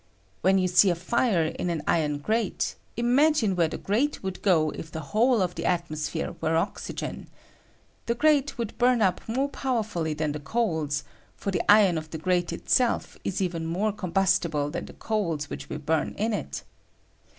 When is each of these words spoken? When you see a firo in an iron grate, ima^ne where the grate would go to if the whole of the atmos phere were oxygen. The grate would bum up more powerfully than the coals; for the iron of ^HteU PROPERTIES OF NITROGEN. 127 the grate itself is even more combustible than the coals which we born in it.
When 0.41 0.57
you 0.57 0.67
see 0.67 0.89
a 0.89 0.95
firo 0.95 1.55
in 1.57 1.69
an 1.69 1.83
iron 1.87 2.17
grate, 2.17 2.73
ima^ne 2.97 3.55
where 3.55 3.67
the 3.67 3.77
grate 3.77 4.23
would 4.23 4.41
go 4.41 4.71
to 4.71 4.79
if 4.79 4.91
the 4.91 4.99
whole 5.13 5.43
of 5.43 5.53
the 5.53 5.61
atmos 5.65 6.09
phere 6.09 6.35
were 6.41 6.55
oxygen. 6.57 7.27
The 8.07 8.15
grate 8.15 8.57
would 8.57 8.75
bum 8.79 9.03
up 9.03 9.21
more 9.29 9.47
powerfully 9.49 10.15
than 10.15 10.31
the 10.31 10.39
coals; 10.39 11.03
for 11.35 11.51
the 11.51 11.61
iron 11.71 11.99
of 11.99 12.09
^HteU 12.09 12.19
PROPERTIES 12.19 12.19
OF 12.19 12.19
NITROGEN. 12.19 12.19
127 12.19 12.19
the 12.19 12.23
grate 12.23 12.53
itself 12.53 13.17
is 13.23 13.41
even 13.43 13.65
more 13.67 13.91
combustible 13.91 14.71
than 14.71 14.85
the 14.85 14.93
coals 14.93 15.51
which 15.51 15.69
we 15.69 15.77
born 15.77 16.15
in 16.17 16.33
it. 16.33 16.63